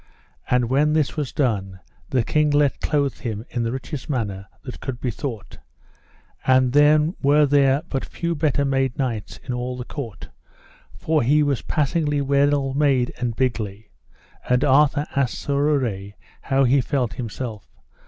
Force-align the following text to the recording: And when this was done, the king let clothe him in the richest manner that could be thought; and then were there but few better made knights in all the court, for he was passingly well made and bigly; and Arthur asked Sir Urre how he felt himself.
And 0.49 0.67
when 0.67 0.93
this 0.93 1.15
was 1.15 1.31
done, 1.31 1.79
the 2.09 2.23
king 2.23 2.49
let 2.49 2.81
clothe 2.81 3.19
him 3.19 3.45
in 3.51 3.61
the 3.61 3.71
richest 3.71 4.09
manner 4.09 4.47
that 4.63 4.79
could 4.79 4.99
be 4.99 5.11
thought; 5.11 5.59
and 6.43 6.73
then 6.73 7.13
were 7.21 7.45
there 7.45 7.83
but 7.87 8.03
few 8.03 8.33
better 8.33 8.65
made 8.65 8.97
knights 8.97 9.37
in 9.43 9.53
all 9.53 9.77
the 9.77 9.85
court, 9.85 10.29
for 10.97 11.21
he 11.21 11.43
was 11.43 11.61
passingly 11.61 12.19
well 12.19 12.73
made 12.73 13.13
and 13.19 13.35
bigly; 13.35 13.91
and 14.49 14.63
Arthur 14.63 15.05
asked 15.15 15.37
Sir 15.37 15.53
Urre 15.69 16.13
how 16.41 16.63
he 16.63 16.81
felt 16.81 17.13
himself. 17.13 17.69